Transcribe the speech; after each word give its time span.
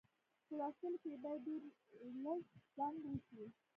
په 0.45 0.53
لوستلو 0.59 0.97
کې 1.01 1.09
یې 1.13 1.17
باید 1.23 1.41
ډېر 1.45 1.61
لږ 2.23 2.41
ځنډ 2.75 2.99
وشي. 3.11 3.45